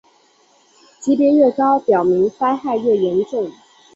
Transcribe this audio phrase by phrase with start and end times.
[0.99, 3.51] 级别越高表明灾害越严重。